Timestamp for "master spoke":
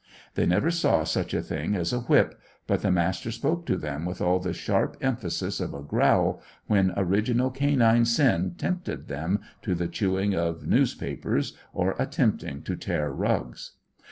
2.89-3.67